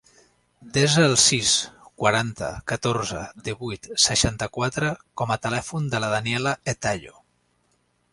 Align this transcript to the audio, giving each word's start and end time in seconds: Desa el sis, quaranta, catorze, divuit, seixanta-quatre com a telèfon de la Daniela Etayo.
Desa 0.75 1.01
el 1.07 1.11
sis, 1.23 1.49
quaranta, 2.03 2.47
catorze, 2.71 3.21
divuit, 3.49 3.85
seixanta-quatre 4.07 4.89
com 5.23 5.35
a 5.35 5.41
telèfon 5.47 5.89
de 5.93 6.01
la 6.05 6.11
Daniela 6.15 6.55
Etayo. 6.75 7.15